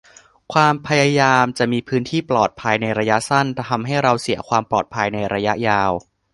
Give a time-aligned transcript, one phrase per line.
[0.53, 5.91] ความพยายามจะมีพื้นที่ "ปลอดภัย" ในระยะสั้น ทำให้เราเสียความปลอดภัยในระยะยาว